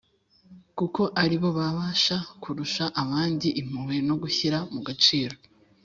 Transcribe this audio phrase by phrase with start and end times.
[0.77, 5.35] kuko ari bo babasha kurusha abandi impuhwe no gushyira mu gaciro